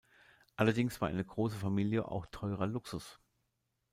[0.55, 3.19] Allerdings war eine große Familie auch teurer Luxus.